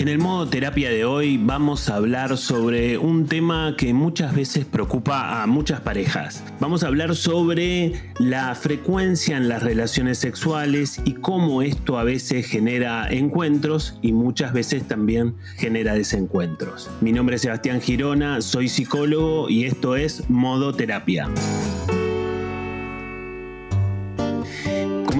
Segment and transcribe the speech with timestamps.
[0.00, 4.64] En el modo terapia de hoy vamos a hablar sobre un tema que muchas veces
[4.64, 6.42] preocupa a muchas parejas.
[6.58, 12.46] Vamos a hablar sobre la frecuencia en las relaciones sexuales y cómo esto a veces
[12.46, 16.90] genera encuentros y muchas veces también genera desencuentros.
[17.02, 21.28] Mi nombre es Sebastián Girona, soy psicólogo y esto es modo terapia.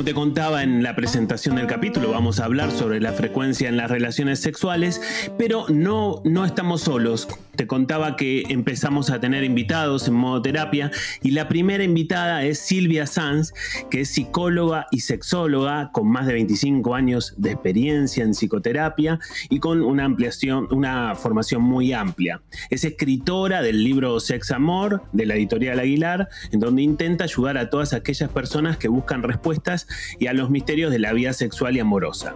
[0.00, 3.76] Como te contaba en la presentación del capítulo, vamos a hablar sobre la frecuencia en
[3.76, 4.98] las relaciones sexuales,
[5.36, 7.28] pero no, no estamos solos.
[7.54, 12.58] Te contaba que empezamos a tener invitados en modo terapia y la primera invitada es
[12.58, 13.52] Silvia Sanz,
[13.90, 19.20] que es psicóloga y sexóloga con más de 25 años de experiencia en psicoterapia
[19.50, 22.40] y con una ampliación, una formación muy amplia.
[22.70, 27.68] Es escritora del libro Sex Amor de la editorial Aguilar, en donde intenta ayudar a
[27.68, 29.86] todas aquellas personas que buscan respuestas
[30.18, 32.34] y a los misterios de la vida sexual y amorosa.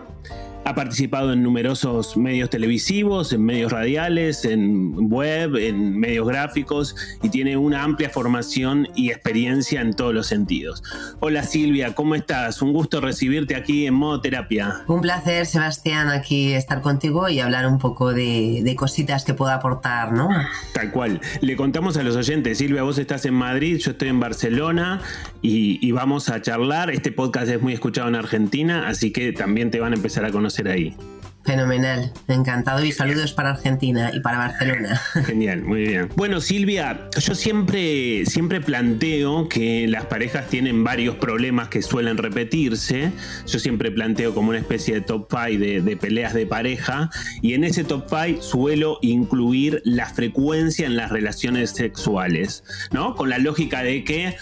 [0.66, 7.28] Ha participado en numerosos medios televisivos, en medios radiales, en web, en medios gráficos y
[7.28, 10.82] tiene una amplia formación y experiencia en todos los sentidos.
[11.20, 12.62] Hola Silvia, ¿cómo estás?
[12.62, 14.84] Un gusto recibirte aquí en modo terapia.
[14.88, 20.12] Un placer, Sebastián, aquí estar contigo y hablar un poco de, cositas que pueda aportar,
[20.12, 20.30] ¿no?
[20.72, 21.20] Tal cual.
[21.42, 25.02] Le contamos a los oyentes, Silvia, vos estás en Madrid, yo estoy en Barcelona
[25.42, 26.90] y, y vamos a charlar.
[26.90, 30.32] Este podcast es muy escuchado en Argentina, así que también te van a empezar a
[30.32, 30.96] conocer ahí.
[31.44, 34.98] Fenomenal, encantado y saludos para Argentina y para Barcelona.
[35.26, 36.08] Genial, muy bien.
[36.16, 43.12] Bueno, Silvia, yo siempre, siempre planteo que las parejas tienen varios problemas que suelen repetirse.
[43.46, 47.10] Yo siempre planteo como una especie de top 5 de, de, peleas de pareja
[47.42, 53.14] y en ese top 5 suelo incluir la frecuencia en las relaciones sexuales, ¿no?
[53.14, 54.34] Con la lógica de que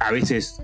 [0.00, 0.60] a veces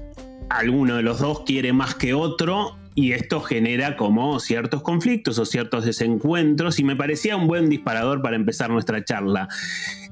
[0.50, 5.44] alguno de los dos quiere más que otro y esto genera como ciertos conflictos o
[5.44, 9.48] ciertos desencuentros y me parecía un buen disparador para empezar nuestra charla.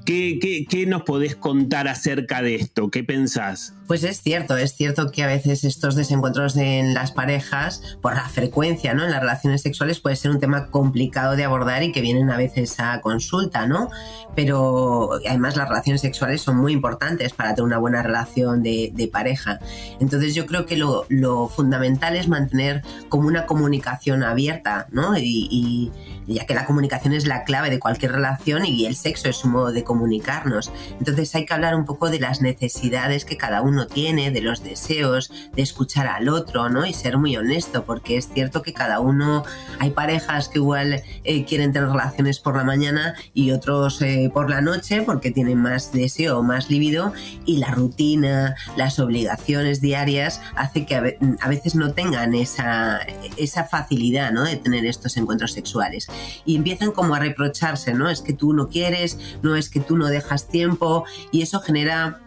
[0.05, 2.89] ¿Qué, qué, nos podés contar acerca de esto?
[2.91, 3.73] ¿Qué pensás?
[3.87, 8.29] Pues es cierto, es cierto que a veces estos desencuentros en las parejas, por la
[8.29, 9.03] frecuencia ¿no?
[9.03, 12.37] en las relaciones sexuales, puede ser un tema complicado de abordar y que vienen a
[12.37, 13.89] veces a consulta, ¿no?
[14.35, 19.59] Pero además las relaciones sexuales son muy importantes para tener una buena relación de, pareja.
[19.99, 25.17] Entonces yo creo que lo, lo, fundamental es mantener como una comunicación abierta, ¿no?
[25.17, 25.91] Y, y
[26.27, 29.51] ya que la comunicación es la clave de cualquier relación y el sexo es un
[29.51, 30.71] modo de comunicarnos.
[30.99, 34.63] Entonces hay que hablar un poco de las necesidades que cada uno tiene, de los
[34.63, 36.85] deseos, de escuchar al otro, ¿no?
[36.85, 39.43] Y ser muy honesto, porque es cierto que cada uno,
[39.79, 44.49] hay parejas que igual eh, quieren tener relaciones por la mañana y otros eh, por
[44.49, 47.13] la noche porque tienen más deseo o más libido
[47.45, 52.99] y la rutina, las obligaciones diarias hace que a, veces no tengan esa,
[53.37, 54.43] esa facilidad, ¿no?
[54.43, 56.07] De tener estos encuentros sexuales
[56.45, 58.09] y empiezan como a reprocharse, ¿no?
[58.09, 62.22] Es que tú no quieres, no es que tú no dejas tiempo y eso genera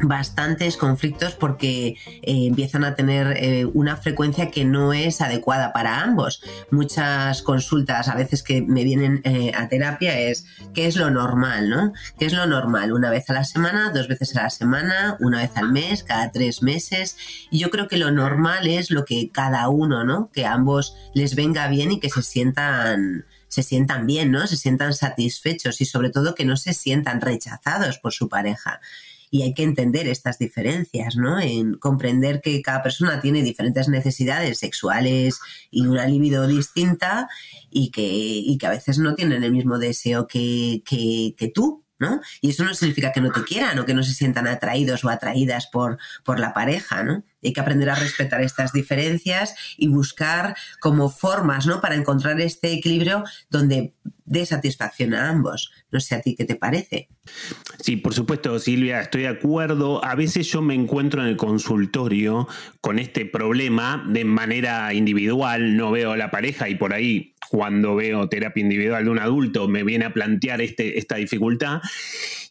[0.00, 6.02] bastantes conflictos porque eh, empiezan a tener eh, una frecuencia que no es adecuada para
[6.02, 6.42] ambos.
[6.70, 11.68] Muchas consultas a veces que me vienen eh, a terapia es ¿qué es lo normal?
[11.68, 11.92] ¿no?
[12.18, 12.92] ¿Qué es lo normal?
[12.92, 16.30] Una vez a la semana, dos veces a la semana, una vez al mes, cada
[16.30, 17.16] tres meses.
[17.50, 20.30] Y yo creo que lo normal es lo que cada uno, ¿no?
[20.32, 24.48] Que ambos les venga bien y que se sientan se sientan bien, ¿no?
[24.48, 28.80] Se sientan satisfechos y sobre todo que no se sientan rechazados por su pareja
[29.34, 31.40] y hay que entender estas diferencias, ¿no?
[31.40, 35.40] En comprender que cada persona tiene diferentes necesidades sexuales
[35.72, 37.28] y una libido distinta
[37.68, 41.84] y que, y que a veces no tienen el mismo deseo que, que, que tú,
[41.98, 42.20] ¿no?
[42.42, 45.08] Y eso no significa que no te quieran o que no se sientan atraídos o
[45.08, 47.24] atraídas por, por la pareja, ¿no?
[47.42, 51.80] Hay que aprender a respetar estas diferencias y buscar como formas, ¿no?
[51.80, 55.70] Para encontrar este equilibrio donde dé satisfacción a ambos.
[55.90, 57.08] No sé a ti qué te parece.
[57.80, 60.04] Sí, por supuesto, Silvia, estoy de acuerdo.
[60.04, 62.48] A veces yo me encuentro en el consultorio
[62.80, 67.94] con este problema de manera individual, no veo a la pareja y por ahí cuando
[67.94, 71.82] veo terapia individual de un adulto me viene a plantear este, esta dificultad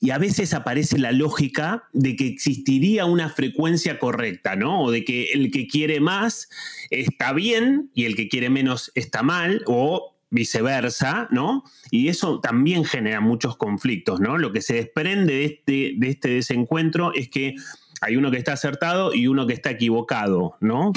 [0.04, 4.82] y a veces aparece la lógica de que existiría una frecuencia correcta, ¿no?
[4.82, 6.50] O de que el que quiere más
[6.90, 11.64] está bien y el que quiere menos está mal, o viceversa, ¿no?
[11.92, 14.38] Y eso también genera muchos conflictos, ¿no?
[14.38, 17.56] Lo que se desprende de este, de este desencuentro es que
[18.04, 20.92] hay uno que está acertado y uno que está equivocado, ¿no?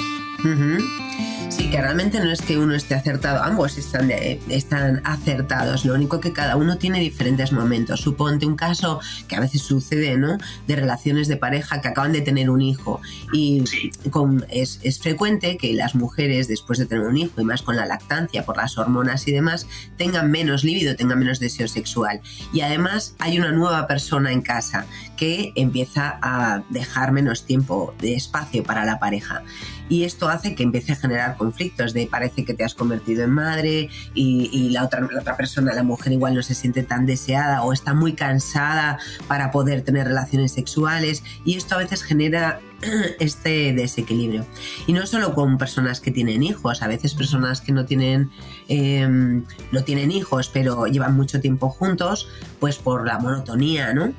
[1.49, 6.19] Sí, que realmente no es que uno esté acertado, ambos están, están acertados, lo único
[6.19, 8.01] que cada uno tiene diferentes momentos.
[8.01, 10.37] Suponte un caso que a veces sucede, ¿no?
[10.67, 13.01] De relaciones de pareja que acaban de tener un hijo
[13.31, 13.63] y
[14.11, 17.77] con, es, es frecuente que las mujeres después de tener un hijo y más con
[17.77, 19.67] la lactancia por las hormonas y demás
[19.97, 22.19] tengan menos líbido, tengan menos deseo sexual.
[22.53, 24.85] Y además hay una nueva persona en casa
[25.17, 29.43] que empieza a dejar menos tiempo de espacio para la pareja
[29.89, 33.31] y esto hace que empiece a generar conflictos de parece que te has convertido en
[33.31, 37.63] madre y, la, otra, la otra persona, la mujer igual no se siente tan deseada
[37.63, 42.59] o está muy cansada para poder tener relaciones sexuales y esto a veces genera
[43.19, 44.45] este desequilibrio.
[44.85, 48.29] Y no solo con personas que tienen hijos, a veces personas que no tienen,
[48.67, 52.27] em, no tienen hijos, pero llevan mucho tiempo juntos,
[52.59, 54.13] pues por la monotonía, ¿no?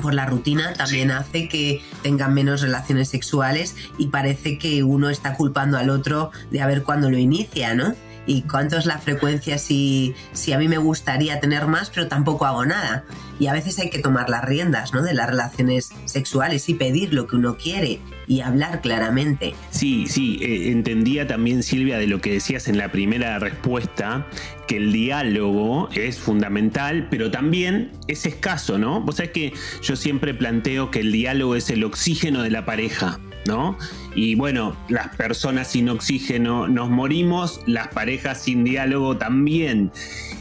[0.00, 5.34] Por la rutina también hace que tengan menos relaciones sexuales y parece que uno está
[5.34, 7.94] culpando al otro de a ver cuándo lo inicia, ¿no?
[8.26, 12.46] Y cuánto es la frecuencia si, si a mí me gustaría tener más, pero tampoco
[12.46, 13.04] hago nada.
[13.38, 15.02] Y a veces hay que tomar las riendas ¿no?
[15.02, 19.54] de las relaciones sexuales y pedir lo que uno quiere y hablar claramente.
[19.70, 24.26] Sí, sí, eh, entendía también Silvia de lo que decías en la primera respuesta,
[24.68, 29.00] que el diálogo es fundamental, pero también es escaso, ¿no?
[29.00, 29.52] Vos sabés que
[29.82, 33.18] yo siempre planteo que el diálogo es el oxígeno de la pareja.
[33.46, 33.78] ¿No?
[34.14, 39.90] Y bueno, las personas sin oxígeno nos morimos, las parejas sin diálogo también.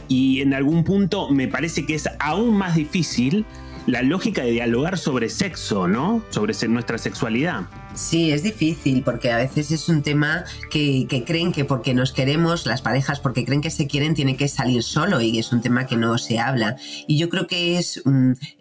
[0.09, 3.45] Y en algún punto me parece que es aún más difícil
[3.87, 6.21] la lógica de dialogar sobre sexo, ¿no?
[6.29, 7.67] Sobre nuestra sexualidad.
[7.99, 12.65] Sí, es difícil porque a veces es un tema que, creen que porque nos queremos,
[12.65, 15.85] las parejas, porque creen que se quieren, tiene que salir solo y es un tema
[15.85, 16.77] que no se habla.
[17.07, 18.01] Y yo creo que es,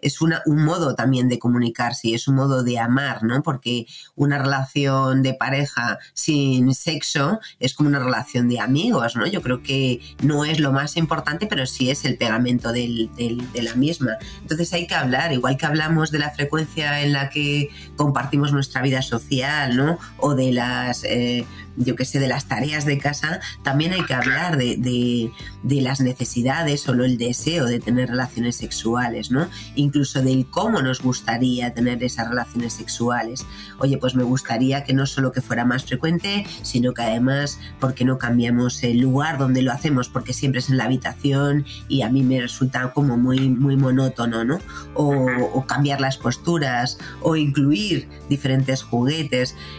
[0.01, 3.41] es una, un modo también de comunicarse y es un modo de amar, ¿no?
[3.41, 9.25] Porque una relación de pareja sin sexo es como una relación de amigos, ¿no?
[9.25, 13.09] Yo creo que no es lo más importante, pero sí es el pegamento de
[13.55, 14.17] la misma.
[14.41, 18.81] Entonces hay que hablar, igual que hablamos de la frecuencia en la que compartimos nuestra
[18.81, 19.28] vida social,
[19.75, 19.99] ¿no?
[20.17, 21.45] O de las eh,
[21.79, 24.77] yo que sé, de las tareas de casa, también hay que hablar de,
[25.63, 29.47] de, las necesidades o el deseo de tener relaciones sexuales, ¿no?
[29.75, 33.45] Incluso del cómo nos gustaría tener esas relaciones sexuales.
[33.77, 38.03] Oye, pues me gustaría que no solo que fuera más frecuente, sino que además, porque
[38.03, 40.09] no cambiamos el lugar donde lo hacemos?
[40.09, 44.43] Porque siempre es en la habitación y a mí me resulta como muy, muy monótono,
[44.43, 44.59] ¿no?
[44.95, 49.18] O cambiar las posturas o incluir diferentes juguetes.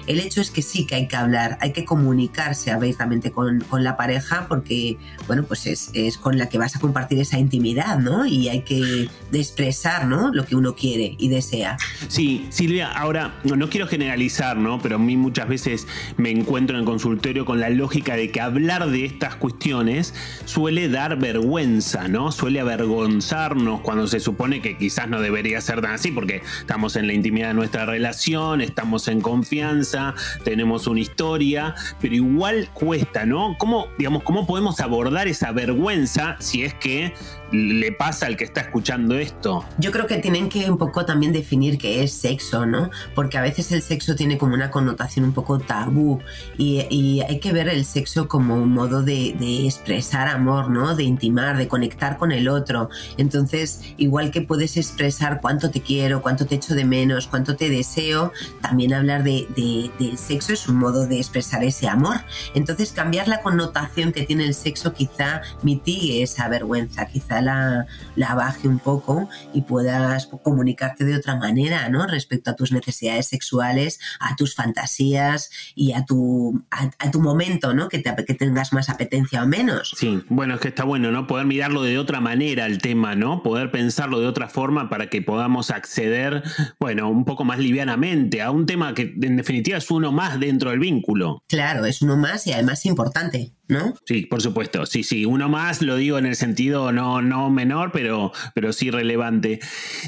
[0.07, 3.85] El hecho es que sí que hay que hablar, hay que comunicarse abiertamente con, con
[3.85, 7.99] la pareja porque, bueno, pues es, es, con la que vas a compartir esa intimidad,
[7.99, 8.27] ¿no?
[8.27, 10.33] Y hay que expresar, ¿no?
[10.33, 11.77] Lo que uno quiere y desea.
[12.09, 14.81] Sí, Silvia, ahora no, no quiero generalizar, ¿no?
[14.81, 18.41] Pero a mí muchas veces me encuentro en el consultorio con la lógica de que
[18.41, 20.15] hablar de estas cuestiones
[20.45, 22.33] suele dar vergüenza, ¿no?
[22.33, 27.07] Suele avergonzarnos cuando se supone que quizás no debería ser tan así porque estamos en
[27.07, 30.15] la intimidad de nuestra relación, estamos en confianza,
[30.45, 33.57] tenemos una historia pero igual cuesta, ¿no?
[33.59, 37.15] ¿Cómo, digamos, cómo podemos abordar esa vergüenza si es que
[37.53, 39.65] le pasa al que está escuchando esto?
[39.79, 42.91] Yo creo que tienen que un poco también definir qué es sexo, ¿no?
[43.15, 46.21] Porque a veces el sexo tiene como una connotación un poco tabú
[46.57, 46.81] y,
[47.21, 49.35] hay que ver el sexo como un modo de,
[49.67, 50.95] expresar amor, ¿no?
[50.95, 52.89] De intimar, de conectar con el otro.
[53.19, 57.69] Entonces, igual que puedes expresar cuánto te quiero, cuánto te echo de menos, cuánto te
[57.69, 58.33] deseo,
[58.63, 62.17] también hablar de, del sexo es un modo de expresar ese amor.
[62.55, 68.69] Entonces, cambiar la connotación que tiene el sexo quizá mitigue esa vergüenza, quizá la, baje
[68.69, 72.07] un poco y puedas comunicarte de otra manera, ¿no?
[72.07, 77.89] Respecto a tus necesidades sexuales, a tus fantasías y a tu, a, tu momento, ¿no?
[77.89, 79.95] Que, te, que tengas más apetencia o menos.
[79.97, 81.27] Sí, bueno, es que está bueno, ¿no?
[81.27, 83.43] Poder mirarlo de otra manera el tema, ¿no?
[83.43, 86.43] Poder pensarlo de otra forma para que podamos acceder,
[86.79, 90.71] bueno, un poco más livianamente a un tema que en definitiva es uno más dentro
[90.71, 91.43] del vínculo.
[91.49, 93.53] Claro, es uno más y además importante.
[93.71, 93.95] ¿no?
[94.05, 94.85] Sí, por supuesto.
[94.85, 95.25] Sí, sí.
[95.25, 99.61] Uno más, lo digo en el sentido no, no menor, pero, pero sí relevante.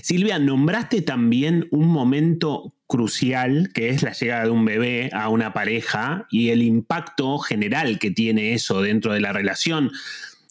[0.02, 5.54] Silvia, nombraste también un momento crucial que es la llegada de un bebé a una
[5.54, 9.90] pareja y el impacto general que tiene eso dentro de la relación.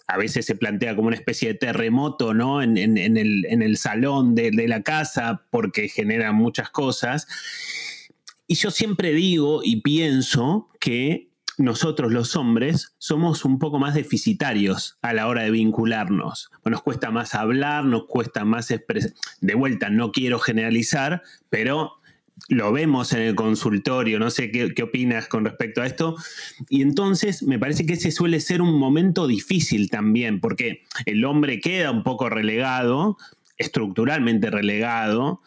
[0.08, 2.62] A veces se plantea como una especie de terremoto ¿no?
[2.62, 7.28] en, el, salón de, de la casa porque genera muchas cosas.
[8.48, 14.98] Y yo siempre digo y pienso que nosotros los hombres somos un poco más deficitarios
[15.02, 16.50] a la hora de vincularnos.
[16.66, 19.12] Nos cuesta más hablar, nos cuesta más expresar.
[19.42, 21.94] De vuelta, no quiero generalizar, pero
[22.50, 26.16] lo vemos en el consultorio, no sé qué, qué, opinas con respecto a esto.
[26.70, 31.60] Y entonces me parece que ese suele ser un momento difícil también, porque el hombre
[31.60, 33.18] queda un poco relegado,
[33.58, 35.42] estructuralmente relegado,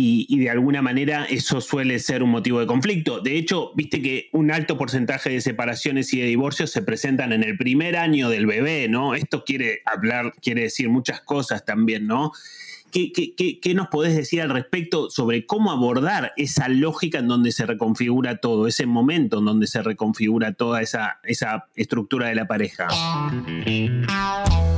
[0.00, 3.20] y, de alguna manera eso suele ser un motivo de conflicto.
[3.20, 7.42] De hecho, viste que un alto porcentaje de separaciones y de divorcios se presentan en
[7.42, 9.16] el primer año del bebé, ¿no?
[9.16, 12.32] Esto quiere hablar, quiere decir muchas cosas también, ¿no?
[12.92, 18.38] ¿Qué, nos podés decir al respecto sobre cómo abordar esa lógica en donde se reconfigura
[18.38, 22.86] todo, ese momento en donde se reconfigura toda esa, esa estructura de la pareja?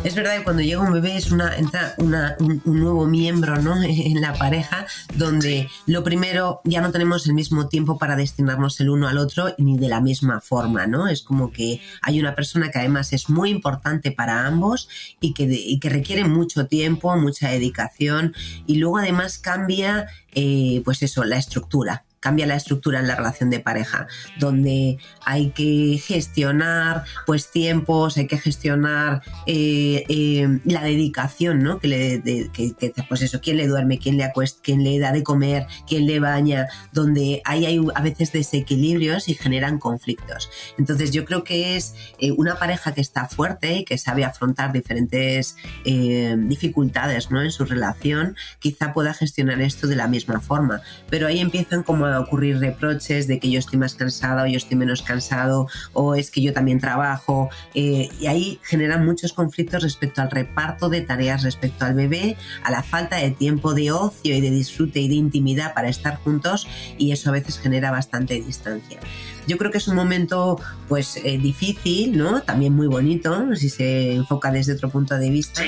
[0.03, 3.83] Es verdad que cuando llega un bebé es una, entra un, nuevo miembro ¿no?
[3.83, 8.89] en la pareja donde lo primero ya no tenemos el mismo tiempo para destinarnos el
[8.89, 11.07] uno al otro ni de la misma forma, ¿no?
[11.07, 14.89] Es como que hay una persona que además es muy importante para ambos
[15.21, 18.35] y que, y que requiere mucho tiempo, mucha dedicación
[18.67, 23.51] y luego además cambia, eh, pues eso, la estructura cambia la estructura en la relación
[23.51, 24.07] de pareja,
[24.39, 31.79] donde hay que gestionar pues tiempos, hay que gestionar eh, eh, la dedicación, ¿no?
[31.79, 32.75] Que le, que,
[33.09, 37.65] pues eso, quién le duerme, quién le da de comer, quién le baña, donde hay,
[37.65, 40.51] hay a veces desequilibrios y generan conflictos.
[40.79, 44.73] Entonces yo creo que es eh, una pareja que está fuerte y que sabe afrontar
[44.73, 47.43] diferentes dificultades ¿no?
[47.43, 52.10] en su relación, quizá pueda gestionar esto de la misma forma, pero ahí empiezan como
[52.19, 56.31] ocurrir reproches de que yo estoy más cansada o yo estoy menos cansado o es
[56.31, 61.43] que yo también trabajo eh, y ahí generan muchos conflictos respecto al reparto de tareas
[61.43, 65.15] respecto al bebé, a la falta de tiempo de ocio y de disfrute y de
[65.15, 66.67] intimidad para estar juntos
[66.99, 68.99] y eso a veces genera bastante distancia.
[69.47, 72.43] Yo creo que es un momento pues eh, difícil, ¿no?
[72.43, 75.63] También muy bonito, si se enfoca desde otro punto de vista,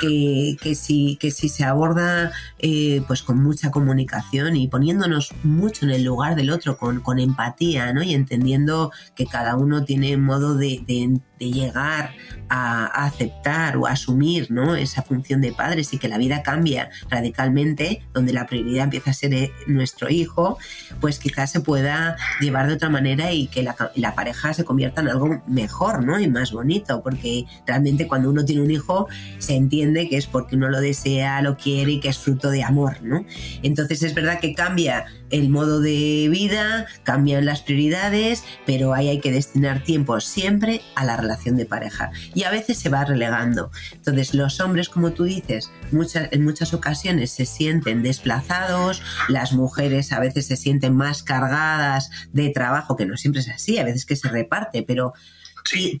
[0.00, 5.84] Que, que, si, que si se aborda eh, pues con mucha comunicación y poniéndonos mucho
[5.84, 8.02] en el lugar del otro, con, con empatía, ¿no?
[8.02, 12.14] Y entendiendo que cada uno tiene modo de, de de llegar
[12.48, 14.76] a, aceptar o asumir ¿no?
[14.76, 19.14] esa función de padres y que la vida cambia radicalmente, donde la prioridad empieza a
[19.14, 20.58] ser eh, nuestro hijo,
[21.00, 25.00] pues quizás se pueda llevar de otra manera y que la, la, pareja se convierta
[25.00, 26.18] en algo mejor ¿no?
[26.20, 30.56] y más bonito, porque realmente cuando uno tiene un hijo se entiende que es porque
[30.56, 33.02] uno lo desea, lo quiere y que es fruto de amor.
[33.02, 33.24] ¿no?
[33.62, 39.20] Entonces es verdad que cambia el modo de vida, cambian las prioridades, pero ahí hay
[39.20, 42.12] que destinar tiempo siempre a la relación de pareja.
[42.34, 43.70] Y a veces se va relegando.
[43.92, 50.12] Entonces los hombres, como tú dices, muchas, en muchas ocasiones se sienten desplazados, las mujeres
[50.12, 54.06] a veces se sienten más cargadas de trabajo, que no siempre es así, a veces
[54.06, 55.14] que se reparte, pero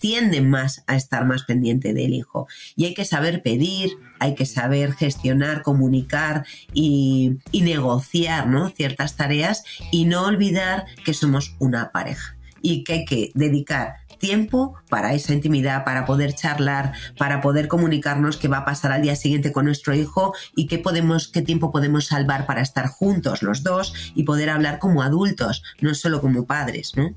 [0.00, 2.46] tienden más a estar más pendiente del hijo.
[2.76, 8.70] Y hay que saber pedir, hay que saber gestionar, comunicar y, negociar ¿no?
[8.70, 14.76] ciertas tareas y no olvidar que somos una pareja y que hay que dedicar tiempo
[14.88, 19.16] para esa intimidad, para poder charlar, para poder comunicarnos qué va a pasar al día
[19.16, 23.64] siguiente con nuestro hijo y qué podemos, qué tiempo podemos salvar para estar juntos los
[23.64, 27.10] dos y poder hablar como adultos, no solo como padres, ¿no?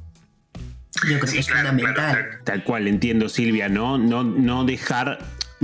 [1.10, 2.40] Yo creo que es fundamental.
[2.44, 3.98] tal cual, entiendo Silvia, ¿no?
[3.98, 5.20] No, no dejar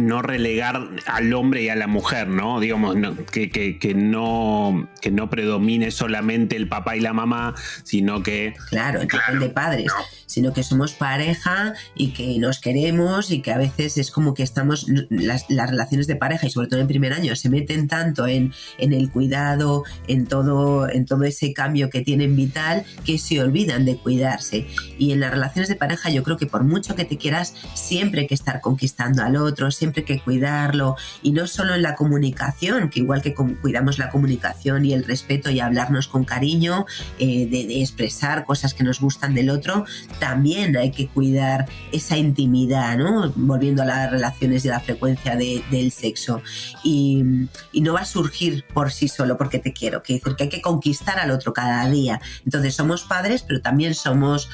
[0.08, 2.60] no relegar al hombre y a la mujer, ¿no?
[2.60, 2.96] Digamos,
[3.32, 8.54] que, que, no, que no predomine solamente el papá y la mamá, sino que...
[8.70, 9.92] Claro, el papel de padres,
[10.26, 14.44] sino que somos pareja y que nos queremos y que a veces es como que
[14.44, 18.54] estamos, las, relaciones de pareja y sobre todo en primer año se meten tanto en,
[18.78, 23.86] en el cuidado, en todo, en todo ese cambio que tienen vital, que se olvidan
[23.86, 24.68] de cuidarse.
[24.98, 28.22] Y en las relaciones de pareja yo creo que por mucho que te quieras, siempre
[28.22, 32.90] hay que estar conquistando al otro, siempre que cuidarlo y no solo en la comunicación,
[32.90, 36.86] que igual que cuidamos la comunicación y el respeto y hablarnos con cariño,
[37.20, 39.86] eh, de, expresar cosas que nos gustan del otro,
[40.20, 43.32] también hay que cuidar esa intimidad, ¿no?
[43.36, 46.42] Volviendo a las relaciones y la frecuencia del sexo.
[46.84, 47.24] Y,
[47.72, 50.50] y, no va a surgir por sí solo porque te quiero, que decir que hay
[50.50, 52.22] que conquistar al otro cada día.
[52.46, 54.50] Entonces somos padres, pero también somos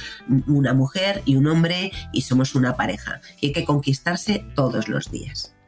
[0.48, 3.22] una mujer y un hombre y somos una pareja.
[3.42, 5.17] Y hay que conquistarse todos los días.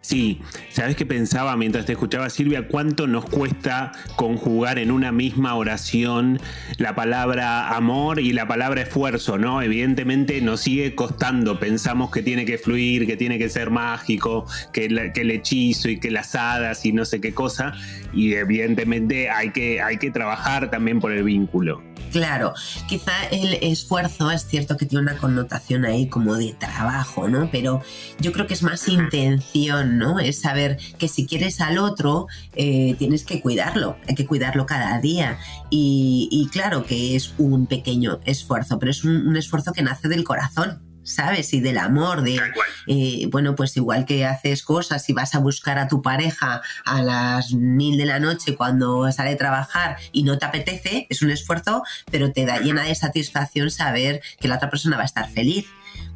[0.02, 0.40] Sí,
[0.72, 2.68] ¿sabes qué pensaba mientras te escuchaba Silvia?
[2.68, 6.40] ¿Cuánto nos cuesta conjugar en una misma oración
[6.78, 9.62] la palabra amor y la palabra esfuerzo, ¿no?
[9.62, 14.86] Evidentemente nos sigue costando, pensamos que tiene que fluir, que tiene que ser mágico, que,
[14.86, 17.74] el hechizo y que las hadas y no sé qué cosa,
[18.14, 21.84] y evidentemente hay que, hay que trabajar también por el vínculo.
[22.12, 22.54] Claro,
[22.88, 27.50] quizá el esfuerzo es cierto que tiene una connotación ahí como de trabajo, ¿no?
[27.52, 27.82] Pero
[28.20, 30.20] yo creo que es más intención, ¿no?
[30.20, 35.00] Es saber que si quieres al otro, eh, tienes que cuidarlo, hay que cuidarlo cada
[35.00, 35.38] día.
[35.70, 40.89] Y, claro que es un pequeño esfuerzo, pero es un esfuerzo que nace del corazón,
[41.10, 41.54] ¿sabes?
[41.54, 42.40] Y del amor, de,
[42.88, 47.02] eh, bueno, pues igual que haces cosas y vas a buscar a tu pareja a
[47.02, 51.32] las mil de la noche cuando sale a trabajar y no te apetece, es un
[51.32, 55.30] esfuerzo, pero te da llena de satisfacción saber que la otra persona va a estar
[55.30, 55.66] feliz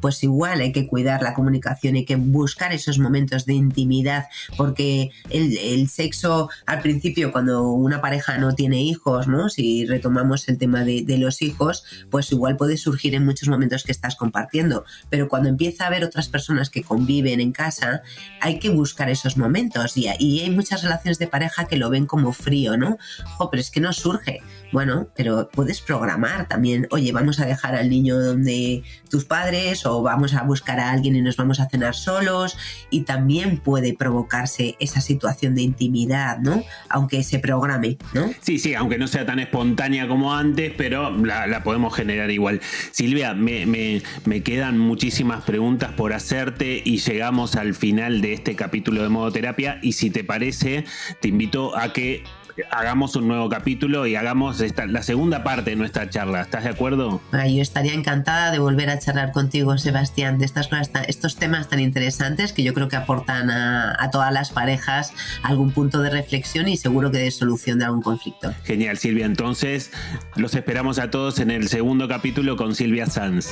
[0.04, 4.26] pues igual hay que cuidar la comunicación, hay que buscar esos momentos de intimidad,
[4.58, 9.48] porque el, sexo al principio, cuando una pareja no tiene hijos, ¿no?
[9.48, 13.92] Si retomamos el tema de, los hijos, pues igual puede surgir en muchos momentos que
[13.92, 18.02] estás compartiendo, pero cuando empieza a haber otras personas que conviven en casa,
[18.42, 22.34] hay que buscar esos momentos y, hay muchas relaciones de pareja que lo ven como
[22.34, 22.98] frío, ¿no?
[23.38, 24.42] Jo, pero es que no surge.
[24.70, 30.02] Bueno, pero puedes programar también, oye, vamos a dejar al niño donde tus padres o
[30.02, 32.56] vamos a buscar a alguien y nos vamos a cenar solos
[32.90, 36.62] y también puede provocarse esa situación de intimidad, ¿no?
[36.88, 38.30] Aunque se programe, ¿no?
[38.40, 42.60] Sí, sí, aunque no sea tan espontánea como antes, pero la, podemos generar igual.
[42.90, 49.02] Silvia, me, me quedan muchísimas preguntas por hacerte y llegamos al final de este capítulo
[49.02, 50.84] de modoterapia y si te parece,
[51.20, 52.24] te invito a que
[52.70, 56.42] hagamos un nuevo capítulo y hagamos esta, la segunda parte de nuestra charla.
[56.42, 57.20] ¿Estás de acuerdo?
[57.32, 61.80] yo estaría encantada de volver a charlar contigo, Sebastián, de estas cosas, estos temas tan
[61.80, 66.68] interesantes que yo creo que aportan a, a todas las parejas algún punto de reflexión
[66.68, 68.54] y seguro que de solución de algún conflicto.
[68.64, 69.26] Genial, Silvia.
[69.26, 69.90] Entonces,
[70.36, 73.50] los esperamos a todos en el segundo capítulo con Silvia Sanz.